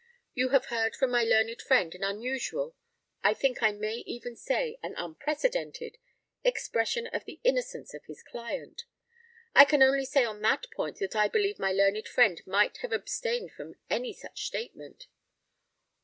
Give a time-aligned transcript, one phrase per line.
[0.33, 2.75] You have heard from my learned friend an unusual,
[3.21, 5.99] I think I may even say an unprecedented,
[6.43, 8.85] expression of the innocence of his client.
[9.53, 12.91] I can only say on that point that I believe my learned friend might have
[12.91, 15.05] abstained from any such statement.